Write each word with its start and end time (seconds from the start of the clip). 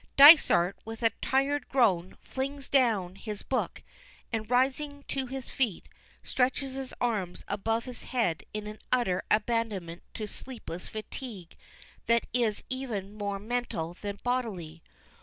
Dysart, 0.17 0.77
with 0.83 1.03
a 1.03 1.11
tired 1.21 1.69
groan, 1.69 2.17
flings 2.23 2.67
down 2.69 3.17
his 3.17 3.43
book, 3.43 3.83
and, 4.33 4.49
rising 4.49 5.03
to 5.09 5.27
his 5.27 5.51
feet, 5.51 5.87
stretches 6.23 6.73
his 6.73 6.91
arms 6.99 7.45
above 7.47 7.85
his 7.85 8.01
head 8.05 8.43
in 8.51 8.65
an 8.65 8.79
utter 8.91 9.21
abandonment 9.29 10.01
to 10.15 10.25
sleepless 10.25 10.87
fatigue 10.87 11.53
that 12.07 12.25
is 12.33 12.63
even 12.67 13.13
more 13.13 13.37
mental 13.37 13.93
than 13.93 14.17
bodily. 14.23 14.81